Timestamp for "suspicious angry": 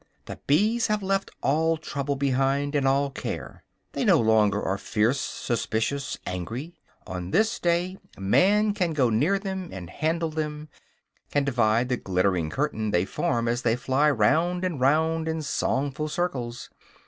5.21-6.73